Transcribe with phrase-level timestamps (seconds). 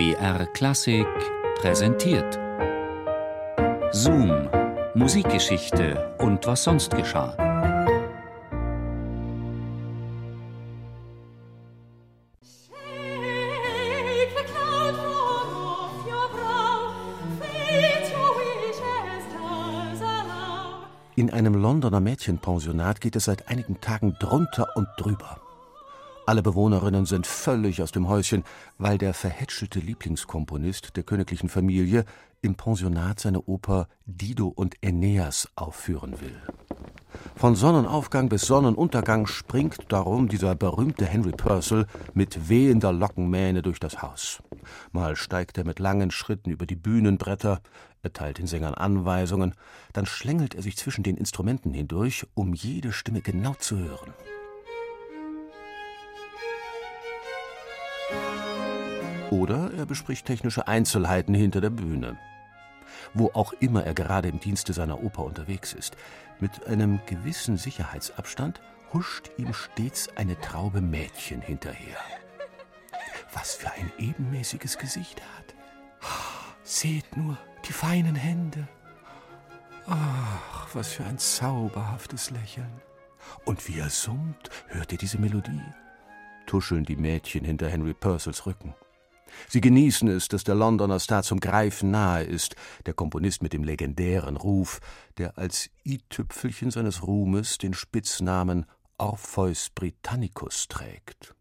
[0.00, 1.06] BR Klassik
[1.56, 2.38] präsentiert.
[3.92, 4.48] Zoom,
[4.94, 7.36] Musikgeschichte und was sonst geschah.
[21.14, 25.42] In einem Londoner Mädchenpensionat geht es seit einigen Tagen drunter und drüber.
[26.30, 28.44] Alle Bewohnerinnen sind völlig aus dem Häuschen,
[28.78, 32.04] weil der verhätschelte Lieblingskomponist der königlichen Familie
[32.40, 36.40] im Pensionat seine Oper Dido und Aeneas aufführen will.
[37.34, 44.00] Von Sonnenaufgang bis Sonnenuntergang springt darum dieser berühmte Henry Purcell mit wehender Lockenmähne durch das
[44.00, 44.40] Haus.
[44.92, 47.60] Mal steigt er mit langen Schritten über die Bühnenbretter,
[48.04, 49.56] erteilt den Sängern Anweisungen,
[49.94, 54.14] dann schlängelt er sich zwischen den Instrumenten hindurch, um jede Stimme genau zu hören.
[59.30, 62.18] Oder er bespricht technische Einzelheiten hinter der Bühne.
[63.14, 65.96] Wo auch immer er gerade im Dienste seiner Oper unterwegs ist,
[66.40, 68.60] mit einem gewissen Sicherheitsabstand
[68.92, 71.96] huscht ihm stets eine Traube Mädchen hinterher.
[73.32, 75.54] Was für ein ebenmäßiges Gesicht er hat.
[76.64, 78.66] Seht nur die feinen Hände.
[79.86, 82.80] Ach, was für ein zauberhaftes Lächeln.
[83.44, 85.62] Und wie er summt, hört ihr diese Melodie?
[86.46, 88.74] Tuscheln die Mädchen hinter Henry Purcells Rücken.
[89.48, 93.64] Sie genießen es, dass der Londoner Star zum Greifen nahe ist, der Komponist mit dem
[93.64, 94.80] legendären Ruf,
[95.18, 98.66] der als i-Tüpfelchen seines Ruhmes den Spitznamen
[98.98, 101.34] Orpheus Britannicus trägt.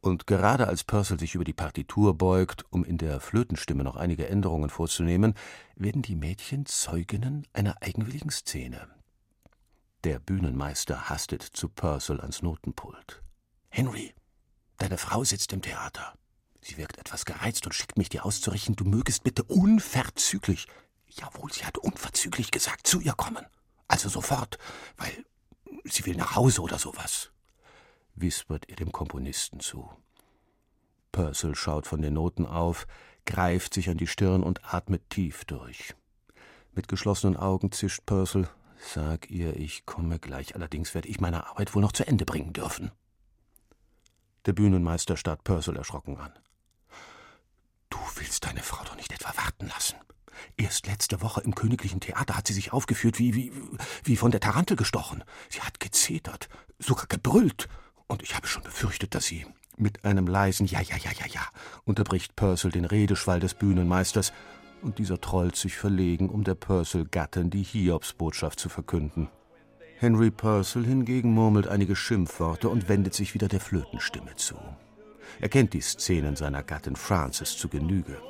[0.00, 4.28] Und gerade als Purcell sich über die Partitur beugt, um in der Flötenstimme noch einige
[4.28, 5.34] Änderungen vorzunehmen,
[5.74, 8.86] werden die Mädchen Zeuginnen einer eigenwilligen Szene.
[10.04, 13.22] Der Bühnenmeister hastet zu Purcell ans Notenpult.
[13.68, 14.14] Henry,
[14.76, 16.14] deine Frau sitzt im Theater.
[16.66, 20.66] Sie wirkt etwas gereizt und schickt mich, dir auszurichten, du mögest bitte unverzüglich,
[21.06, 23.46] jawohl, sie hat unverzüglich gesagt, zu ihr kommen.
[23.86, 24.58] Also sofort,
[24.96, 25.24] weil
[25.84, 27.30] sie will nach Hause oder sowas,
[28.16, 29.88] wispert ihr dem Komponisten zu.
[31.12, 32.88] Purcell schaut von den Noten auf,
[33.26, 35.94] greift sich an die Stirn und atmet tief durch.
[36.72, 41.76] Mit geschlossenen Augen zischt Purcell, sag ihr, ich komme gleich, allerdings werde ich meine Arbeit
[41.76, 42.90] wohl noch zu Ende bringen dürfen.
[44.46, 46.32] Der Bühnenmeister starrt Purcell erschrocken an.
[48.26, 49.94] Willst deine Frau doch nicht etwa warten lassen.
[50.56, 53.52] Erst letzte Woche im Königlichen Theater hat sie sich aufgeführt wie, wie,
[54.02, 55.22] wie von der Tarantel gestochen.
[55.48, 56.48] Sie hat gezetert,
[56.80, 57.68] sogar gebrüllt.
[58.08, 61.42] Und ich habe schon befürchtet, dass sie mit einem leisen Ja, ja, ja, ja, ja
[61.84, 64.32] unterbricht Purcell den Redeschwall des Bühnenmeisters,
[64.82, 69.28] und dieser trollt sich verlegen, um der Purcell-Gattin die Hiobsbotschaft zu verkünden.
[69.98, 74.56] Henry Purcell hingegen murmelt einige Schimpfworte und wendet sich wieder der Flötenstimme zu.
[75.40, 78.20] Er kennt die Szenen seiner Gattin Frances zu Genüge.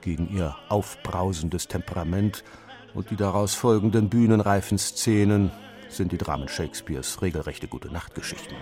[0.00, 2.44] Gegen ihr aufbrausendes Temperament
[2.94, 5.50] und die daraus folgenden bühnenreifen Szenen
[5.88, 8.56] sind die Dramen Shakespeares regelrechte gute Nachtgeschichten.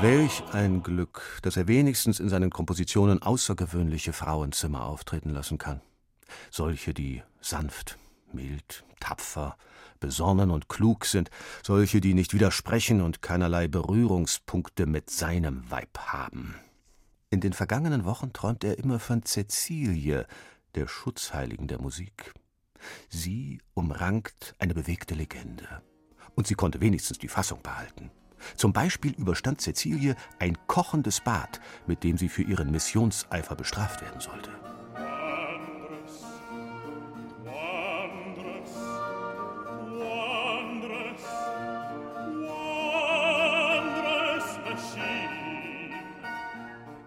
[0.00, 5.80] Welch ein Glück, dass er wenigstens in seinen Kompositionen außergewöhnliche Frauenzimmer auftreten lassen kann.
[6.50, 7.98] Solche, die sanft,
[8.34, 9.56] mild, tapfer,
[10.00, 11.30] besonnen und klug sind,
[11.62, 16.54] solche, die nicht widersprechen und keinerlei Berührungspunkte mit seinem Weib haben.
[17.30, 20.26] In den vergangenen Wochen träumt er immer von Cäcilie,
[20.74, 22.34] der Schutzheiligen der Musik.
[23.08, 25.82] Sie umrankt eine bewegte Legende.
[26.34, 28.10] Und sie konnte wenigstens die Fassung behalten.
[28.56, 34.20] Zum Beispiel überstand Cäcilie ein kochendes Bad, mit dem sie für ihren Missionseifer bestraft werden
[34.20, 34.61] sollte.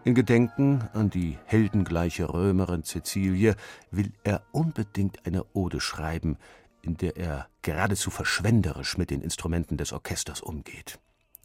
[0.06, 3.56] In Gedenken an die heldengleiche Römerin Cäcilie
[3.90, 6.38] will er unbedingt eine Ode schreiben,
[6.84, 11.00] in der er geradezu verschwenderisch mit den Instrumenten des Orchesters umgeht,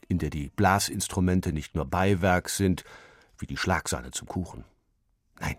[0.08, 2.84] in der die Blasinstrumente nicht nur Beiwerk sind,
[3.38, 4.66] wie die Schlagsahne zum Kuchen.
[5.40, 5.56] Nein,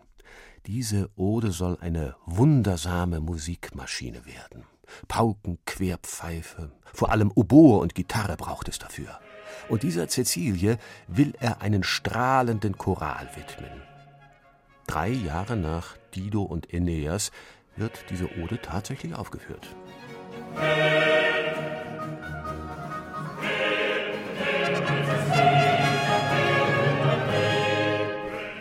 [0.68, 4.66] diese Ode soll eine wundersame Musikmaschine werden.
[5.08, 9.20] Pauken, Querpfeife, vor allem Oboe und Gitarre braucht es dafür
[9.70, 10.78] und dieser Cäcilie
[11.08, 13.82] will er einen strahlenden Choral widmen.
[14.88, 17.32] Drei Jahre nach Dido und Aeneas
[17.76, 19.68] wird diese Ode tatsächlich aufgeführt.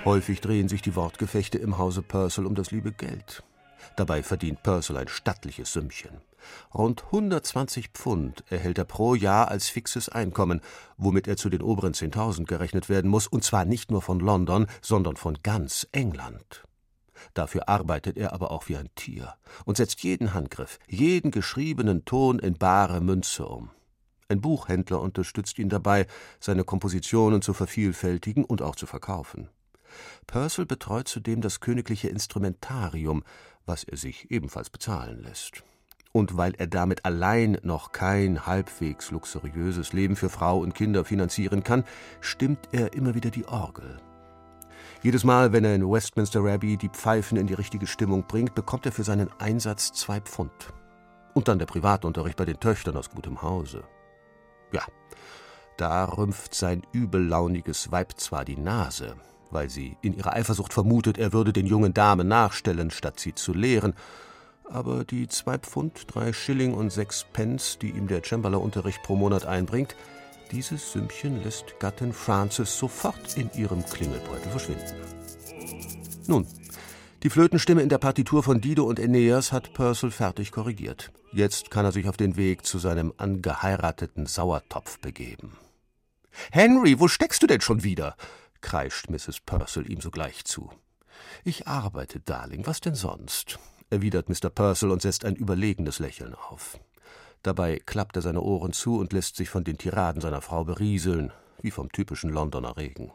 [0.04, 3.42] Häufig drehen sich die Wortgefechte im Hause Purcell um das liebe Geld.
[3.96, 6.20] Dabei verdient Purcell ein stattliches Sümmchen.
[6.74, 10.60] Rund 120 Pfund erhält er pro Jahr als fixes Einkommen,
[10.96, 14.66] womit er zu den oberen 10.000 gerechnet werden muss, und zwar nicht nur von London,
[14.82, 16.64] sondern von ganz England.
[17.34, 19.34] Dafür arbeitet er aber auch wie ein Tier
[19.64, 23.70] und setzt jeden Handgriff, jeden geschriebenen Ton in bare Münze um.
[24.28, 26.06] Ein Buchhändler unterstützt ihn dabei,
[26.38, 29.48] seine Kompositionen zu vervielfältigen und auch zu verkaufen.
[30.28, 33.24] Purcell betreut zudem das königliche Instrumentarium,
[33.66, 35.64] was er sich ebenfalls bezahlen lässt.
[36.12, 41.62] Und weil er damit allein noch kein halbwegs luxuriöses Leben für Frau und Kinder finanzieren
[41.62, 41.84] kann,
[42.20, 43.98] stimmt er immer wieder die Orgel.
[45.02, 48.86] Jedes Mal, wenn er in Westminster Abbey die Pfeifen in die richtige Stimmung bringt, bekommt
[48.86, 50.74] er für seinen Einsatz zwei Pfund.
[51.32, 53.84] Und dann der Privatunterricht bei den Töchtern aus gutem Hause.
[54.72, 54.82] Ja,
[55.76, 59.14] da rümpft sein übellauniges Weib zwar die Nase,
[59.50, 63.54] weil sie in ihrer Eifersucht vermutet, er würde den jungen Damen nachstellen, statt sie zu
[63.54, 63.94] lehren,
[64.70, 69.46] aber die zwei Pfund, drei Schilling und sechs Pence, die ihm der Cembalo-Unterricht pro Monat
[69.46, 69.96] einbringt,
[70.52, 74.94] dieses Sümmchen lässt Gattin Frances sofort in ihrem Klingelbeutel verschwinden.
[76.26, 76.46] Nun,
[77.22, 81.12] die Flötenstimme in der Partitur von Dido und Aeneas hat Purcell fertig korrigiert.
[81.32, 85.56] Jetzt kann er sich auf den Weg zu seinem angeheirateten Sauertopf begeben.
[86.50, 88.16] Henry, wo steckst du denn schon wieder?
[88.60, 89.40] kreischt Mrs.
[89.40, 90.70] Purcell ihm sogleich zu.
[91.44, 93.58] Ich arbeite, Darling, was denn sonst?
[93.90, 94.48] Erwidert Mr.
[94.48, 96.78] Purcell und setzt ein überlegenes Lächeln auf.
[97.42, 101.32] Dabei klappt er seine Ohren zu und lässt sich von den Tiraden seiner Frau berieseln,
[101.62, 103.12] wie vom typischen Londoner Regen.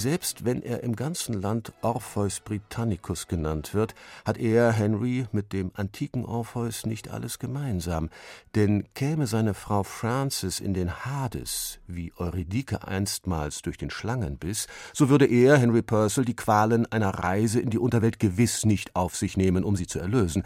[0.00, 3.94] Selbst wenn er im ganzen Land Orpheus Britannicus genannt wird,
[4.24, 8.08] hat er, Henry, mit dem antiken Orpheus nicht alles gemeinsam.
[8.54, 15.10] Denn käme seine Frau Frances in den Hades, wie Eurydike einstmals durch den Schlangenbiss, so
[15.10, 19.36] würde er, Henry Purcell, die Qualen einer Reise in die Unterwelt gewiss nicht auf sich
[19.36, 20.44] nehmen, um sie zu erlösen.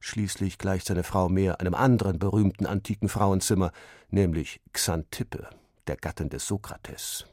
[0.00, 3.70] Schließlich gleicht seine Frau mehr einem anderen berühmten antiken Frauenzimmer,
[4.10, 5.48] nämlich Xantippe,
[5.86, 7.24] der Gattin des Sokrates.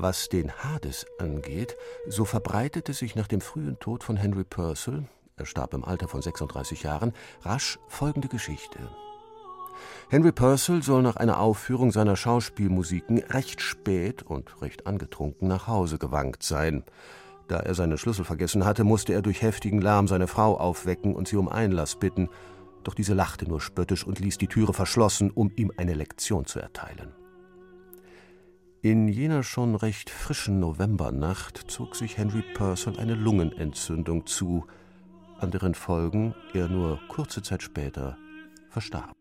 [0.00, 5.44] Was den Hades angeht, so verbreitete sich nach dem frühen Tod von Henry Purcell, er
[5.44, 7.12] starb im Alter von 36 Jahren,
[7.42, 8.78] rasch folgende Geschichte.
[10.08, 15.98] Henry Purcell soll nach einer Aufführung seiner Schauspielmusiken recht spät und recht angetrunken nach Hause
[15.98, 16.84] gewankt sein.
[17.48, 21.26] Da er seine Schlüssel vergessen hatte, musste er durch heftigen Lärm seine Frau aufwecken und
[21.26, 22.28] sie um Einlass bitten,
[22.84, 26.60] doch diese lachte nur spöttisch und ließ die Türe verschlossen, um ihm eine Lektion zu
[26.60, 27.17] erteilen.
[28.80, 34.66] In jener schon recht frischen Novembernacht zog sich Henry Purcell eine Lungenentzündung zu,
[35.40, 38.16] an deren Folgen er nur kurze Zeit später
[38.70, 39.17] verstarb.